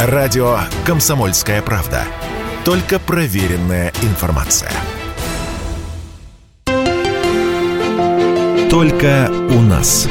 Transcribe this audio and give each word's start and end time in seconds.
Радио 0.00 0.60
«Комсомольская 0.86 1.60
правда». 1.60 2.04
Только 2.64 3.00
проверенная 3.00 3.92
информация. 4.02 4.70
Только 8.70 9.28
у 9.50 9.60
нас. 9.60 10.08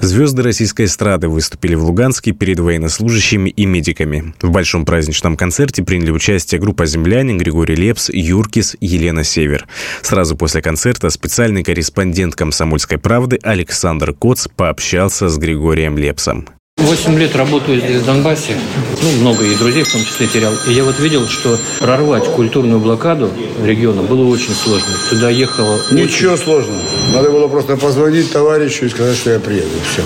Звезды 0.00 0.42
российской 0.42 0.86
эстрады 0.86 1.28
выступили 1.28 1.76
в 1.76 1.84
Луганске 1.84 2.32
перед 2.32 2.58
военнослужащими 2.58 3.50
и 3.50 3.66
медиками. 3.66 4.34
В 4.42 4.50
большом 4.50 4.84
праздничном 4.84 5.36
концерте 5.36 5.84
приняли 5.84 6.10
участие 6.10 6.60
группа 6.60 6.86
«Земляне», 6.86 7.34
Григорий 7.34 7.76
Лепс, 7.76 8.10
Юркис, 8.10 8.76
Елена 8.80 9.22
Север. 9.22 9.68
Сразу 10.02 10.36
после 10.36 10.60
концерта 10.60 11.10
специальный 11.10 11.62
корреспондент 11.62 12.34
«Комсомольской 12.34 12.98
правды» 12.98 13.38
Александр 13.44 14.12
Коц 14.12 14.48
пообщался 14.48 15.28
с 15.28 15.38
Григорием 15.38 15.96
Лепсом. 15.96 16.48
Восемь 16.84 17.18
лет 17.18 17.34
работаю 17.34 17.80
здесь, 17.80 18.02
в 18.02 18.04
Донбассе. 18.04 18.58
Ну, 19.02 19.20
много 19.22 19.42
и 19.42 19.54
друзей 19.54 19.84
в 19.84 19.90
том 19.90 20.04
числе 20.04 20.26
терял. 20.26 20.52
И 20.68 20.72
я 20.74 20.84
вот 20.84 20.98
видел, 21.00 21.26
что 21.26 21.58
прорвать 21.80 22.26
культурную 22.26 22.78
блокаду 22.78 23.30
региона 23.64 24.02
было 24.02 24.28
очень 24.28 24.52
сложно. 24.52 24.88
Сюда 25.08 25.30
ехало... 25.30 25.80
Ничего 25.90 26.34
очень... 26.34 26.44
сложного. 26.44 26.82
Надо 27.14 27.30
было 27.30 27.48
просто 27.48 27.78
позвонить 27.78 28.30
товарищу 28.30 28.84
и 28.84 28.90
сказать, 28.90 29.16
что 29.16 29.30
я 29.30 29.40
приеду. 29.40 29.70
Все. 29.92 30.02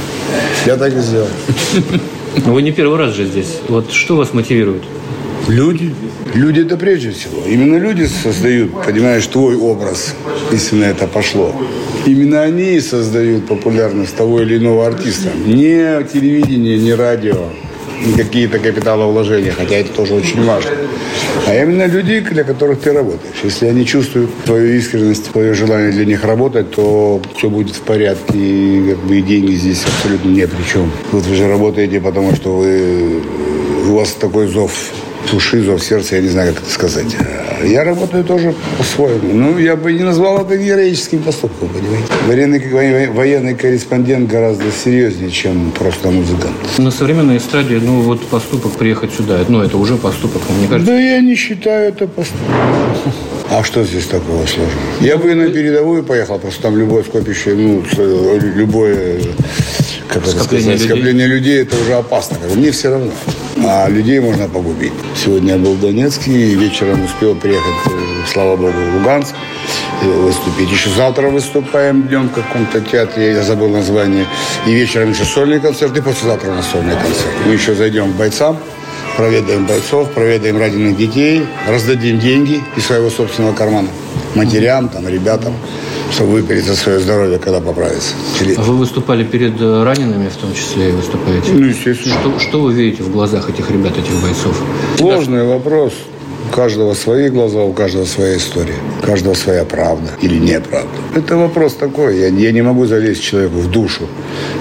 Я 0.71 0.77
так 0.77 0.95
и 0.95 1.01
сделал. 1.01 1.27
Но 2.47 2.53
вы 2.55 2.63
не 2.63 2.71
первый 2.71 2.97
раз 2.97 3.13
же 3.13 3.27
здесь. 3.27 3.57
Вот 3.67 3.93
что 3.93 4.17
вас 4.17 4.33
мотивирует? 4.33 4.85
Люди. 5.49 5.95
Люди 6.35 6.61
это 6.61 6.77
прежде 6.77 7.11
всего. 7.11 7.43
Именно 7.47 7.79
люди 7.79 8.05
создают, 8.05 8.71
понимаешь, 8.85 9.27
твой 9.27 9.57
образ, 9.57 10.15
если 10.53 10.77
на 10.77 10.85
это 10.85 11.07
пошло. 11.07 11.55
Именно 12.05 12.43
они 12.43 12.79
создают 12.81 13.47
популярность 13.47 14.15
того 14.15 14.43
или 14.43 14.59
иного 14.59 14.87
артиста. 14.87 15.31
Не 15.47 16.05
телевидение, 16.05 16.77
не 16.77 16.93
радио, 16.93 17.47
не 18.05 18.13
какие-то 18.13 18.59
капиталовложения, 18.59 19.53
хотя 19.53 19.77
это 19.77 19.91
тоже 19.91 20.15
очень 20.15 20.45
важно. 20.45 20.71
А 21.47 21.55
именно 21.55 21.87
люди, 21.87 22.21
для 22.21 22.45
которых 22.45 22.81
ты 22.81 22.93
работаешь. 22.93 23.41
Если 23.43 23.69
они 23.69 23.87
чувствуют 23.87 24.31
твою 24.45 24.77
искренность, 24.77 25.33
твое 25.33 25.55
желание 25.55 25.93
для 25.93 26.05
них 26.05 26.25
работать, 26.25 26.73
то 26.73 27.23
все 27.39 27.49
будет 27.49 27.75
в 27.75 27.81
порядке. 27.81 28.35
И, 28.35 28.91
как 28.91 28.99
бы, 28.99 29.19
и 29.19 29.23
деньги 29.23 29.53
здесь 29.53 29.83
абсолютно 29.87 30.29
не 30.29 30.47
при 30.47 30.63
чем. 30.71 30.93
Вот 31.11 31.25
вы 31.25 31.35
же 31.35 31.49
работаете, 31.49 32.01
потому 32.01 32.37
что 32.37 32.59
вы, 32.59 33.23
у 33.89 33.95
вас 33.95 34.11
такой 34.11 34.47
зов 34.47 34.73
души, 35.31 35.63
зов 35.63 35.83
сердца, 35.83 36.17
я 36.17 36.23
не 36.23 36.29
знаю, 36.29 36.55
как 36.55 36.63
это 36.63 36.73
сказать. 36.73 37.17
Я 37.65 37.85
работаю 37.85 38.25
тоже 38.25 38.55
по-своему. 38.77 39.33
Ну, 39.33 39.59
я 39.59 39.77
бы 39.77 39.93
не 39.93 40.05
назвал 40.05 40.43
это 40.43 40.57
героическим 40.57 41.23
поступком, 41.23 41.69
понимаете. 41.69 42.07
Военный, 42.27 43.09
военный 43.09 43.55
корреспондент 43.55 44.31
гораздо 44.31 44.65
серьезнее, 44.73 45.31
чем 45.31 45.73
просто 45.73 46.11
музыкант. 46.11 46.55
На 46.79 46.91
современной 46.91 47.39
эстраде, 47.39 47.81
ну, 47.83 48.01
вот 48.01 48.25
поступок 48.27 48.73
приехать 48.73 49.13
сюда, 49.13 49.41
ну, 49.49 49.61
это 49.61 49.77
уже 49.77 49.97
поступок, 49.97 50.43
мне 50.57 50.69
кажется. 50.69 50.93
Да 50.93 50.99
я 50.99 51.21
не 51.21 51.35
считаю 51.35 51.89
это 51.89 52.07
поступком. 52.07 52.55
А 53.51 53.65
что 53.65 53.83
здесь 53.83 54.05
такого 54.05 54.47
сложного? 54.47 54.81
Я 55.01 55.17
бы 55.17 55.33
и 55.33 55.35
на 55.35 55.49
передовую 55.49 56.05
поехал, 56.05 56.39
просто 56.39 56.63
там 56.63 56.77
любое 56.79 57.03
скопище, 57.03 57.55
ну, 57.55 57.83
любое 58.55 59.21
как 60.09 60.23
это 60.23 60.31
скопление, 60.31 60.77
сказать, 60.77 60.81
людей. 60.81 60.89
скопление 60.89 61.27
людей, 61.27 61.63
это 61.63 61.77
уже 61.77 61.95
опасно. 61.95 62.37
Мне 62.55 62.71
все 62.71 62.91
равно. 62.91 63.11
А 63.71 63.87
людей 63.87 64.19
можно 64.19 64.49
погубить. 64.49 64.95
Сегодня 65.15 65.53
я 65.53 65.59
был 65.59 65.75
в 65.75 65.81
Донецке 65.81 66.31
и 66.31 66.55
вечером 66.55 67.05
успел 67.05 67.35
приехать, 67.35 67.93
э, 67.93 68.27
слава 68.27 68.57
богу, 68.57 68.73
в 68.73 68.97
Луганск 68.97 69.35
выступить. 70.03 70.71
Еще 70.71 70.89
завтра 70.89 71.29
выступаем 71.29 72.09
днем 72.09 72.31
в 72.31 72.33
каком-то 72.33 72.81
театре, 72.81 73.33
я 73.33 73.43
забыл 73.43 73.69
название. 73.69 74.25
И 74.67 74.73
вечером 74.73 75.11
еще 75.11 75.25
сольный 75.25 75.61
концерт, 75.61 75.95
и 75.99 76.01
послезавтра 76.01 76.51
у 76.51 76.55
нас 76.55 76.67
сольный 76.67 76.95
концерт. 76.95 77.35
Мы 77.45 77.53
еще 77.53 77.75
зайдем 77.75 78.15
к 78.15 78.17
бойцам, 78.17 78.57
проведаем 79.19 79.67
бойцов, 79.67 80.13
проведаем 80.13 80.57
раненых 80.57 80.97
детей, 80.97 81.45
раздадим 81.69 82.21
деньги 82.21 82.63
из 82.75 82.87
своего 82.87 83.11
собственного 83.11 83.53
кармана 83.53 83.89
матерям, 84.35 84.89
там, 84.89 85.07
ребятам 85.07 85.53
чтобы 86.11 86.33
выпить 86.33 86.65
за 86.65 86.75
свое 86.75 87.01
здоровье, 87.01 87.39
когда 87.39 87.61
поправится. 87.61 88.15
А 88.57 88.63
вы 88.63 88.77
выступали 88.77 89.25
перед 89.25 89.61
э, 89.61 89.83
ранеными, 89.83 90.29
в 90.29 90.37
том 90.37 90.55
числе, 90.55 90.91
и 90.91 90.93
выступаете? 90.93 91.53
Ну, 91.53 91.67
естественно. 91.67 92.15
Что, 92.21 92.39
что 92.39 92.61
вы 92.61 92.73
видите 92.73 93.03
в 93.03 93.13
глазах 93.13 93.49
этих 93.51 93.71
ребят, 93.71 93.97
этих 93.97 94.15
бойцов? 94.23 94.61
Сложный 94.97 95.47
вопрос. 95.47 95.93
Каждого 96.53 96.95
свои 96.95 97.29
глаза, 97.29 97.63
у 97.63 97.73
каждого 97.73 98.05
своя 98.05 98.37
история. 98.37 98.75
У 99.03 99.07
каждого 99.07 99.35
своя 99.35 99.65
правда 99.65 100.11
или 100.23 100.39
неправда. 100.39 100.89
Это 101.15 101.37
вопрос 101.37 101.75
такой. 101.75 102.19
Я, 102.19 102.29
я 102.29 102.53
не 102.53 102.63
могу 102.63 102.87
залезть 102.87 103.23
человеку 103.23 103.59
в 103.59 103.71
душу. 103.71 104.09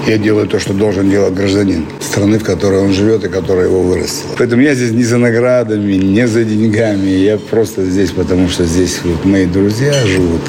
Я 0.06 0.18
делаю 0.18 0.46
то, 0.46 0.58
что 0.58 0.74
должен 0.74 1.10
делать 1.10 1.34
гражданин 1.34 1.86
страны, 2.00 2.38
в 2.38 2.44
которой 2.44 2.80
он 2.80 2.92
живет 2.92 3.24
и 3.24 3.28
которая 3.28 3.66
его 3.66 3.82
вырастила. 3.82 4.30
Поэтому 4.38 4.62
я 4.62 4.74
здесь 4.74 4.92
не 4.92 5.04
за 5.04 5.18
наградами, 5.18 5.94
не 5.94 6.26
за 6.26 6.44
деньгами. 6.44 7.08
Я 7.08 7.38
просто 7.38 7.84
здесь, 7.84 8.10
потому 8.10 8.48
что 8.48 8.64
здесь 8.64 9.00
вот 9.04 9.24
мои 9.24 9.46
друзья 9.46 9.92
живут. 10.06 10.42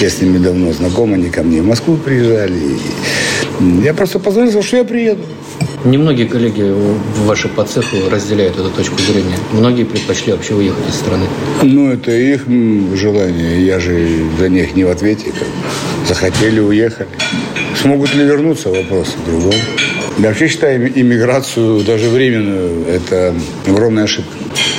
Я 0.00 0.10
с 0.10 0.20
ними 0.20 0.38
давно 0.38 0.72
знаком, 0.72 1.14
они 1.14 1.28
ко 1.28 1.42
мне 1.42 1.62
в 1.62 1.66
Москву 1.66 1.96
приезжали. 1.96 2.58
Я 3.84 3.94
просто 3.94 4.18
позвонил, 4.18 4.62
что 4.62 4.78
я 4.78 4.84
приеду. 4.84 5.22
Немногие 5.84 6.28
коллеги 6.28 6.72
ваши 7.26 7.48
по 7.48 7.64
цеху 7.64 7.96
разделяют 8.10 8.56
эту 8.56 8.70
точку 8.70 8.98
зрения. 8.98 9.36
Многие 9.52 9.84
предпочли 9.84 10.32
вообще 10.32 10.54
уехать 10.54 10.88
из 10.88 10.94
страны. 10.94 11.26
Ну, 11.62 11.90
это 11.90 12.12
их 12.12 12.46
желание. 12.94 13.66
Я 13.66 13.80
же 13.80 14.24
за 14.38 14.48
них 14.48 14.76
не 14.76 14.84
в 14.84 14.90
ответе. 14.90 15.32
Захотели, 16.08 16.60
уехали. 16.60 17.08
Смогут 17.80 18.14
ли 18.14 18.24
вернуться, 18.24 18.68
вопрос 18.68 19.08
в 19.08 19.26
другом. 19.28 19.54
Я 20.18 20.28
вообще 20.28 20.46
считаю 20.46 21.00
иммиграцию, 21.00 21.82
даже 21.84 22.10
временную, 22.10 22.86
это 22.86 23.34
огромная 23.66 24.04
ошибка. 24.04 24.30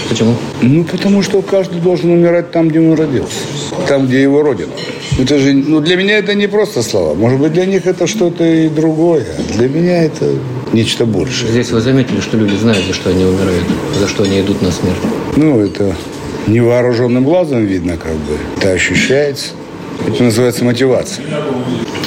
Почему? 0.07 0.35
Ну, 0.61 0.83
потому 0.83 1.21
что 1.21 1.41
каждый 1.41 1.81
должен 1.81 2.11
умирать 2.11 2.51
там, 2.51 2.69
где 2.69 2.79
он 2.79 2.93
родился. 2.93 3.39
Там, 3.87 4.07
где 4.07 4.21
его 4.21 4.41
родина. 4.43 4.71
Это 5.19 5.39
же, 5.39 5.53
ну, 5.53 5.79
для 5.79 5.95
меня 5.95 6.17
это 6.17 6.33
не 6.33 6.47
просто 6.47 6.81
слова. 6.81 7.13
Может 7.13 7.39
быть, 7.39 7.51
для 7.51 7.65
них 7.65 7.87
это 7.87 8.07
что-то 8.07 8.43
и 8.45 8.69
другое. 8.69 9.25
Для 9.55 9.67
меня 9.67 10.03
это 10.03 10.25
нечто 10.73 11.05
большее. 11.05 11.51
Здесь 11.51 11.71
вы 11.71 11.81
заметили, 11.81 12.19
что 12.19 12.37
люди 12.37 12.55
знают, 12.55 12.85
за 12.85 12.93
что 12.93 13.09
они 13.11 13.23
умирают, 13.23 13.65
за 13.99 14.07
что 14.07 14.23
они 14.23 14.41
идут 14.41 14.61
на 14.61 14.71
смерть. 14.71 14.97
Ну, 15.35 15.59
это 15.59 15.95
невооруженным 16.47 17.23
глазом 17.23 17.65
видно, 17.65 17.97
как 17.97 18.13
бы. 18.13 18.37
Это 18.57 18.71
ощущается. 18.71 19.51
Это 20.07 20.23
называется 20.23 20.65
мотивация. 20.65 21.25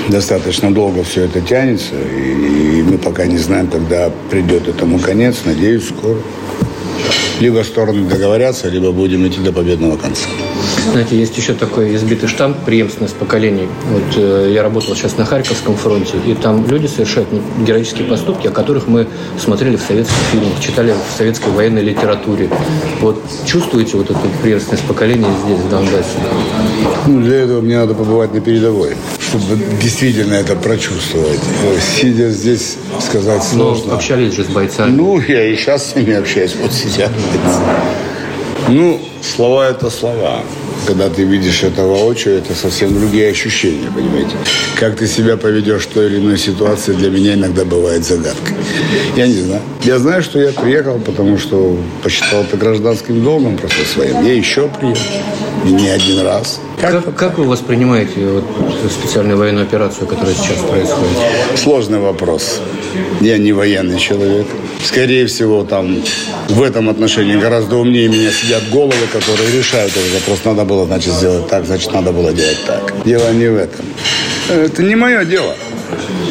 Достаточно 0.08 0.72
долго 0.72 1.02
все 1.04 1.22
это 1.22 1.40
тянется, 1.40 1.94
и 1.94 2.82
мы 2.82 2.98
пока 2.98 3.26
не 3.26 3.38
знаем, 3.38 3.68
когда 3.68 4.10
придет 4.30 4.68
этому 4.68 4.98
конец. 4.98 5.38
Надеюсь, 5.44 5.88
скоро. 5.88 6.18
Либо 7.40 7.62
стороны 7.62 8.08
договорятся, 8.08 8.68
либо 8.68 8.92
будем 8.92 9.26
идти 9.26 9.40
до 9.40 9.52
победного 9.52 9.96
конца. 9.96 10.28
Знаете, 10.90 11.18
есть 11.18 11.36
еще 11.36 11.52
такой 11.52 11.94
избитый 11.96 12.28
штамп 12.28 12.56
преемственность 12.64 13.16
поколений. 13.16 13.68
Вот 13.90 14.16
э, 14.16 14.52
я 14.54 14.62
работал 14.62 14.94
сейчас 14.94 15.18
на 15.18 15.24
Харьковском 15.24 15.76
фронте, 15.76 16.14
и 16.24 16.34
там 16.34 16.66
люди 16.68 16.86
совершают 16.86 17.28
ну, 17.32 17.42
героические 17.64 18.06
поступки, 18.06 18.46
о 18.46 18.50
которых 18.50 18.86
мы 18.86 19.06
смотрели 19.38 19.76
в 19.76 19.82
советских 19.82 20.16
фильмах, 20.32 20.60
читали 20.60 20.92
в 20.92 21.18
советской 21.18 21.50
военной 21.50 21.82
литературе. 21.82 22.48
Вот 23.00 23.22
чувствуете 23.44 23.96
вот 23.96 24.10
эту 24.10 24.20
преемственность 24.42 24.84
поколений 24.84 25.26
здесь, 25.44 25.58
в 25.58 25.68
Донбассе? 25.68 26.18
Ну, 27.06 27.20
для 27.20 27.36
этого 27.42 27.60
мне 27.60 27.76
надо 27.76 27.94
побывать 27.94 28.32
на 28.32 28.40
передовой, 28.40 28.96
чтобы 29.18 29.58
действительно 29.82 30.34
это 30.34 30.54
прочувствовать. 30.56 31.40
Сидя 32.00 32.30
здесь, 32.30 32.76
сказать 33.00 33.42
сложно. 33.42 33.88
Но 33.88 33.94
общались 33.94 34.34
же 34.34 34.44
с 34.44 34.48
бойцами. 34.48 34.92
Ну, 34.92 35.20
я 35.20 35.44
и 35.44 35.56
сейчас 35.56 35.90
с 35.90 35.96
ними 35.96 36.14
общаюсь, 36.14 36.54
вот 36.60 36.72
сидят. 36.72 37.10
Ну, 38.68 39.00
слова– 39.22 39.68
это 39.70 39.90
слова. 39.90 40.40
Когда 40.86 41.08
ты 41.08 41.24
видишь 41.24 41.62
это 41.62 41.82
воочию, 41.82 42.38
это 42.38 42.54
совсем 42.54 42.98
другие 42.98 43.30
ощущения, 43.30 43.90
понимаете? 43.94 44.36
Как 44.78 44.96
ты 44.96 45.06
себя 45.06 45.36
поведешь 45.36 45.82
в 45.84 45.92
той 45.92 46.06
или 46.06 46.18
иной 46.18 46.38
ситуации, 46.38 46.92
для 46.92 47.10
меня 47.10 47.34
иногда 47.34 47.64
бывает 47.64 48.04
загадкой. 48.04 48.56
Я 49.16 49.26
не 49.26 49.34
знаю. 49.34 49.62
Я 49.82 49.98
знаю, 49.98 50.22
что 50.22 50.38
я 50.40 50.52
приехал, 50.52 50.98
потому 50.98 51.38
что 51.38 51.76
посчитал 52.02 52.42
это 52.42 52.56
гражданским 52.56 53.22
долгом 53.22 53.56
просто 53.56 53.84
своим. 53.84 54.24
Я 54.24 54.34
еще 54.34 54.68
приехал. 54.68 55.02
Не 55.66 55.88
один 55.88 56.20
раз. 56.20 56.60
Как, 56.80 57.04
как, 57.04 57.16
как 57.16 57.38
вы 57.38 57.44
воспринимаете 57.44 58.24
вот, 58.26 58.44
специальную 58.90 59.36
военную 59.36 59.66
операцию, 59.66 60.06
которая 60.06 60.34
сейчас 60.34 60.58
происходит? 60.58 61.18
Сложный 61.56 61.98
вопрос. 61.98 62.60
Я 63.20 63.36
не 63.38 63.52
военный 63.52 63.98
человек. 63.98 64.46
Скорее 64.84 65.26
всего, 65.26 65.64
там 65.64 66.02
в 66.48 66.62
этом 66.62 66.88
отношении 66.88 67.36
гораздо 67.36 67.76
умнее 67.76 68.08
меня 68.08 68.30
сидят 68.30 68.62
головы, 68.70 68.94
которые 69.12 69.50
решают 69.50 69.92
этот 69.96 70.14
вопрос. 70.14 70.38
Надо 70.44 70.64
было, 70.64 70.86
значит, 70.86 71.12
сделать 71.12 71.48
так, 71.48 71.66
значит, 71.66 71.92
надо 71.92 72.12
было 72.12 72.32
делать 72.32 72.64
так. 72.64 72.92
Дело 73.04 73.32
не 73.32 73.48
в 73.48 73.56
этом. 73.56 73.84
Это 74.48 74.82
не 74.84 74.94
мое 74.94 75.24
дело. 75.24 75.56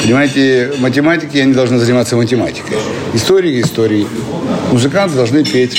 Понимаете, 0.02 0.72
математики, 0.80 1.38
они 1.38 1.54
должны 1.54 1.78
заниматься 1.80 2.16
математикой. 2.16 2.78
Истории– 3.14 3.62
истории. 3.64 4.08
Музыканты 4.72 5.16
должны 5.16 5.44
петь 5.44 5.78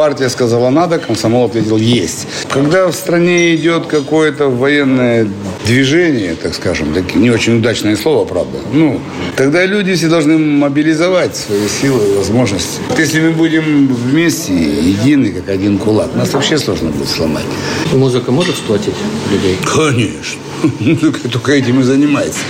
Партия 0.00 0.30
сказала 0.30 0.70
надо, 0.70 0.98
комсомол 0.98 1.44
ответил 1.44 1.76
есть. 1.76 2.26
Когда 2.48 2.86
в 2.86 2.94
стране 2.94 3.54
идет 3.54 3.84
какое-то 3.84 4.48
военное 4.48 5.28
движение, 5.66 6.36
так 6.36 6.54
скажем, 6.54 6.88
не 7.16 7.28
очень 7.28 7.58
удачное 7.58 7.96
слово, 7.96 8.24
правда, 8.24 8.56
ну, 8.72 8.98
тогда 9.36 9.66
люди 9.66 9.94
все 9.94 10.08
должны 10.08 10.38
мобилизовать 10.38 11.36
свои 11.36 11.68
силы 11.68 12.02
и 12.02 12.16
возможности. 12.16 12.80
Если 12.96 13.20
мы 13.20 13.32
будем 13.32 13.88
вместе, 13.88 14.54
едины, 14.54 15.32
как 15.32 15.50
один 15.50 15.76
кулак, 15.76 16.14
нас 16.14 16.32
вообще 16.32 16.56
сложно 16.56 16.88
будет 16.88 17.10
сломать. 17.10 17.44
Музыка 17.92 18.32
может 18.32 18.56
сплотить 18.56 18.94
людей? 19.30 19.58
Конечно. 19.66 20.40
Музыка 20.80 21.28
только 21.28 21.52
этим 21.52 21.80
и 21.80 21.82
занимается. 21.82 22.40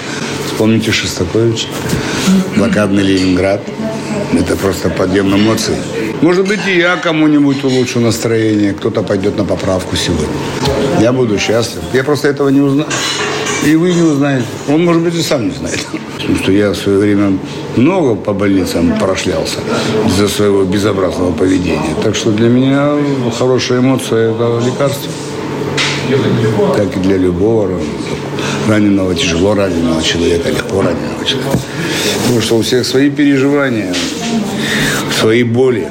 Вспомните 0.46 0.92
Шостаковича, 0.92 1.66
блокадный 2.56 3.02
Ленинград. 3.02 3.60
Это 4.38 4.54
просто 4.54 4.88
подъем 4.88 5.34
эмоций. 5.34 5.74
Может 6.22 6.46
быть, 6.46 6.60
и 6.68 6.76
я 6.76 6.96
кому-нибудь 6.96 7.64
улучшу 7.64 8.00
настроение. 8.00 8.74
Кто-то 8.74 9.02
пойдет 9.02 9.38
на 9.38 9.44
поправку 9.44 9.96
сегодня. 9.96 10.28
Я 11.00 11.12
буду 11.12 11.38
счастлив. 11.38 11.82
Я 11.94 12.04
просто 12.04 12.28
этого 12.28 12.50
не 12.50 12.60
узнаю. 12.60 12.88
И 13.64 13.74
вы 13.74 13.92
не 13.92 14.02
узнаете. 14.02 14.44
Он, 14.68 14.84
может 14.84 15.02
быть, 15.02 15.14
и 15.14 15.22
сам 15.22 15.48
не 15.48 15.54
знает. 15.54 15.80
Потому 16.16 16.36
что 16.36 16.52
я 16.52 16.70
в 16.70 16.76
свое 16.76 16.98
время 16.98 17.38
много 17.76 18.14
по 18.14 18.34
больницам 18.34 18.98
прошлялся 18.98 19.60
из-за 20.06 20.28
своего 20.28 20.64
безобразного 20.64 21.32
поведения. 21.32 21.94
Так 22.02 22.14
что 22.14 22.30
для 22.32 22.48
меня 22.48 22.92
хорошая 23.38 23.80
эмоция– 23.80 24.30
это 24.34 24.62
лекарство. 24.64 25.10
Как 26.76 26.96
и 26.96 27.00
для 27.00 27.16
любого 27.16 27.70
раненого, 28.68 29.14
тяжело 29.14 29.54
раненого 29.54 30.02
человека, 30.02 30.50
легко 30.50 30.82
раненого 30.82 31.24
человека. 31.24 31.58
Потому 32.22 32.40
что 32.42 32.56
у 32.58 32.62
всех 32.62 32.84
свои 32.84 33.08
переживания, 33.08 33.94
свои 35.18 35.44
боли. 35.44 35.88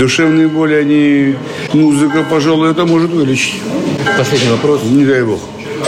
Душевные 0.00 0.48
боли, 0.48 0.72
они, 0.76 1.36
музыка, 1.74 2.24
пожалуй, 2.30 2.70
это 2.70 2.86
может 2.86 3.10
вылечить. 3.10 3.60
Последний 4.16 4.48
вопрос. 4.48 4.80
Не 4.82 5.04
дай 5.04 5.22
бог. 5.22 5.38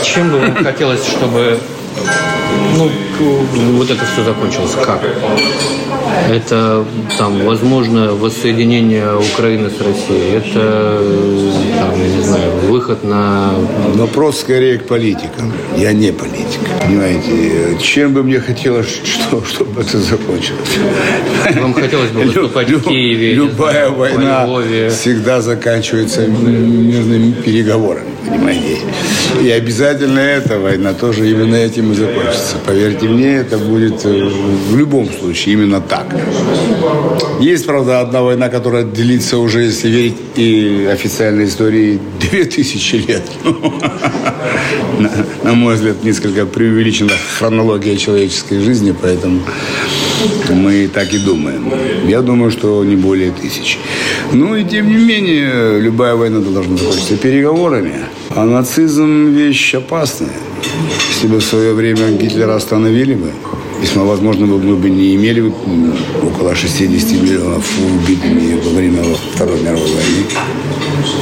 Чем 0.03 0.29
бы 0.29 0.37
вам 0.37 0.63
хотелось, 0.63 1.03
чтобы 1.03 1.57
ну, 2.77 2.91
вот 3.19 3.89
это 3.89 4.05
все 4.05 4.23
закончилось? 4.23 4.71
Как? 4.83 5.01
Это, 6.29 6.85
там, 7.17 7.45
возможно, 7.45 8.13
воссоединение 8.13 9.15
Украины 9.17 9.69
с 9.69 9.81
Россией. 9.81 10.37
Это, 10.37 11.01
там, 11.79 12.01
я 12.01 12.07
не 12.15 12.23
знаю, 12.23 12.51
выход 12.69 13.03
на... 13.03 13.51
Вопрос 13.95 14.39
скорее 14.39 14.77
к 14.77 14.85
политикам. 14.85 15.53
Я 15.77 15.91
не 15.93 16.11
политик. 16.11 16.59
Понимаете, 16.85 17.77
чем 17.81 18.13
бы 18.13 18.23
мне 18.23 18.39
хотелось, 18.39 18.87
что, 19.03 19.43
чтобы 19.43 19.81
это 19.81 19.99
закончилось? 19.99 20.69
Вам 21.59 21.73
хотелось 21.73 22.11
бы 22.11 22.21
выступать 22.21 22.69
Лю, 22.69 22.79
в 22.79 22.83
Киеве? 22.83 23.33
Любая 23.33 23.89
война 23.89 24.47
всегда 24.89 25.41
заканчивается 25.41 26.27
мирными 26.27 27.31
переговорами, 27.31 28.09
понимаете? 28.27 28.79
И 29.41 29.49
обязательно 29.49 30.19
эта 30.19 30.59
война 30.59 30.93
тоже 30.93 31.29
именно 31.29 31.55
этим 31.55 31.91
и 31.91 31.95
закончится. 31.95 32.57
Поверьте 32.65 33.02
мне, 33.07 33.35
это 33.35 33.57
будет 33.57 34.05
э, 34.05 34.29
в 34.69 34.75
любом 34.75 35.09
случае 35.11 35.53
именно 35.53 35.81
так. 35.81 36.07
Есть, 37.39 37.65
правда, 37.65 38.01
одна 38.01 38.21
война, 38.21 38.49
которая 38.49 38.83
длится 38.83 39.37
уже, 39.37 39.63
если 39.63 39.89
верить 39.89 40.15
и 40.35 40.87
официальной 40.91 41.45
истории, 41.45 41.99
две 42.19 42.45
тысячи 42.45 42.95
лет. 42.95 43.23
На 45.43 45.53
мой 45.53 45.75
взгляд, 45.75 46.03
несколько 46.03 46.45
преувеличена 46.45 47.13
хронология 47.37 47.97
человеческой 47.97 48.59
жизни, 48.59 48.95
поэтому 48.99 49.41
мы 50.49 50.87
так 50.87 51.13
и 51.13 51.19
думаем. 51.19 51.71
Я 52.07 52.21
думаю, 52.21 52.51
что 52.51 52.83
не 52.83 52.95
более 52.95 53.31
тысячи. 53.31 53.77
Ну 54.31 54.55
и 54.55 54.63
тем 54.63 54.87
не 54.87 55.03
менее, 55.03 55.79
любая 55.79 56.15
война 56.15 56.39
должна 56.39 56.77
закончиться 56.77 57.17
переговорами. 57.17 57.93
А 58.29 58.45
нацизм 58.45 59.27
вещь 59.27 59.75
опасная. 59.75 60.37
Если 61.09 61.27
бы 61.27 61.37
в 61.37 61.43
свое 61.43 61.73
время 61.73 62.11
Гитлера 62.11 62.55
остановили 62.55 63.15
бы, 63.15 63.31
весьма 63.81 64.03
возможно, 64.03 64.45
мы 64.45 64.75
бы 64.75 64.89
не 64.89 65.15
имели 65.15 65.53
около 66.21 66.55
60 66.55 67.21
миллионов 67.21 67.65
убитыми 67.79 68.59
во 68.61 68.71
время 68.71 69.03
Второй 69.35 69.61
мировой 69.61 69.89
войны. 69.89 70.25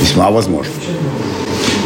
Весьма 0.01 0.31
возможно. 0.31 0.73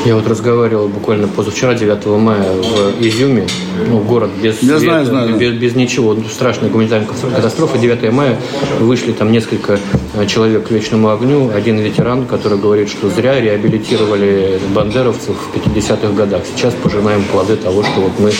Я 0.06 0.13
вот 0.13 0.28
разговаривал 0.28 0.88
буквально 0.88 1.28
позавчера, 1.28 1.74
9 1.74 2.06
мая, 2.19 2.52
в 2.52 3.02
Изюме, 3.02 3.48
ну, 3.90 4.02
город 4.02 4.30
без 4.40 4.62
Я 4.62 4.78
света, 4.78 4.80
знаю, 4.80 5.06
знаю, 5.07 5.36
без, 5.36 5.54
без 5.54 5.75
ничего, 5.75 6.16
страшная 6.31 6.69
гуманитарная 6.69 7.07
катастрофа. 7.07 7.80
9 7.80 8.12
мая 8.12 8.38
вышли 8.80 9.13
там 9.13 9.31
несколько 9.31 9.80
э, 10.13 10.28
человек 10.28 10.68
к 10.68 10.72
вечному 10.72 11.10
огню. 11.10 11.50
Один 11.50 11.80
ветеран, 11.80 12.28
который 12.28 12.60
говорит, 12.60 12.90
что 12.90 13.10
зря 13.10 13.42
реабилитировали 13.42 14.60
бандеровцев 14.75 15.36
в 15.36 15.57
50-х 15.57 16.13
годах. 16.13 16.44
Сейчас 16.56 16.75
пожинаем 16.75 17.24
плоды 17.31 17.56
того, 17.56 17.81
что 17.81 18.01
вот 18.01 18.19
мы 18.19 18.31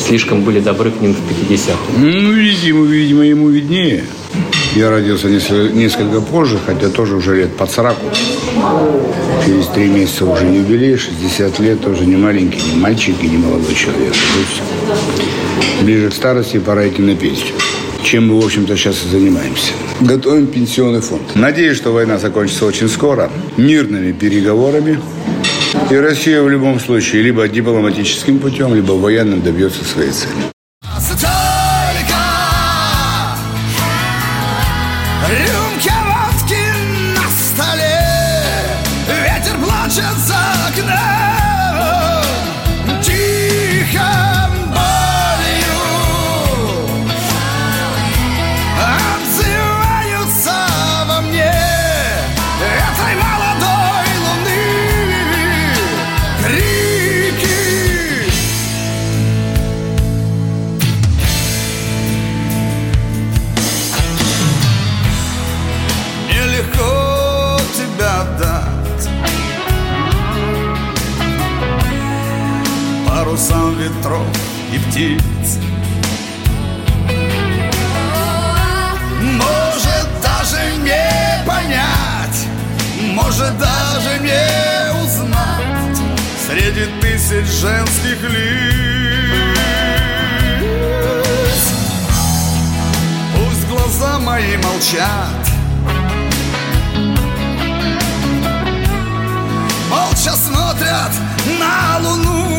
слишком 0.00 0.42
были 0.42 0.58
добры 0.58 0.90
к 0.90 1.00
ним 1.00 1.14
в 1.14 1.50
50-х. 1.50 1.78
Ну, 1.98 2.32
видимо, 2.32 2.84
видимо, 2.84 3.24
ему 3.24 3.48
виднее. 3.48 4.02
Я 4.74 4.88
родился 4.88 5.28
несколько 5.28 6.22
позже, 6.22 6.58
хотя 6.64 6.88
тоже 6.88 7.16
уже 7.16 7.36
лет 7.36 7.54
под 7.56 7.70
40. 7.70 7.94
Через 9.44 9.66
три 9.66 9.86
месяца 9.86 10.24
уже 10.24 10.46
юбилей, 10.46 10.96
60 10.96 11.58
лет, 11.58 11.82
тоже 11.82 12.06
не 12.06 12.16
маленький, 12.16 12.62
не 12.70 12.80
мальчик 12.80 13.14
и 13.22 13.28
не 13.28 13.36
молодой 13.36 13.74
человек. 13.74 14.14
Ближе 15.82 16.08
к 16.08 16.14
старости 16.14 16.58
пора 16.58 16.88
идти 16.88 17.02
на 17.02 17.14
пенсию. 17.14 17.54
Чем 18.02 18.28
мы, 18.28 18.40
в 18.40 18.44
общем-то, 18.46 18.74
сейчас 18.76 19.04
и 19.04 19.08
занимаемся. 19.08 19.72
Готовим 20.00 20.46
пенсионный 20.46 21.02
фонд. 21.02 21.22
Надеюсь, 21.34 21.76
что 21.76 21.92
война 21.92 22.18
закончится 22.18 22.64
очень 22.64 22.88
скоро, 22.88 23.30
мирными 23.58 24.12
переговорами. 24.12 24.98
И 25.90 25.96
Россия 25.96 26.40
в 26.42 26.48
любом 26.48 26.80
случае 26.80 27.22
либо 27.22 27.46
дипломатическим 27.46 28.38
путем, 28.38 28.74
либо 28.74 28.92
военным 28.92 29.42
добьется 29.42 29.84
своей 29.84 30.12
цели. 30.12 30.52
Ветров 73.82 74.26
и 74.72 74.78
птиц. 74.78 75.58
Может 79.20 80.08
даже 80.22 80.76
не 80.82 81.44
понять, 81.44 82.46
может 83.12 83.58
даже 83.58 84.18
не 84.20 85.04
узнать 85.04 85.98
Среди 86.46 86.86
тысяч 87.00 87.46
женских 87.46 88.22
лиц. 88.22 88.72
Пусть 93.34 93.66
глаза 93.68 94.18
мои 94.20 94.56
молчат. 94.58 95.42
Молча 99.90 100.36
смотрят 100.36 101.12
на 101.58 101.98
луну 101.98 102.52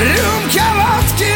рюмки 0.00 0.62
водки 0.76 1.31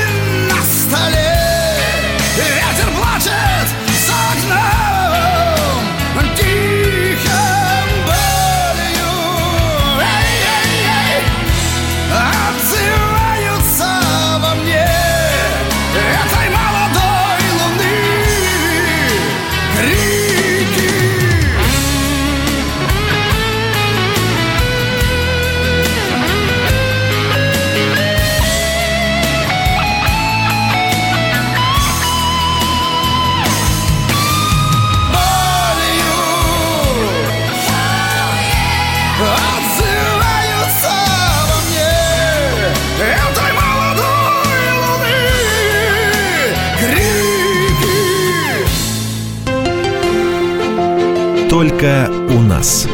Только 51.58 52.08
у 52.30 52.40
нас. 52.44 52.88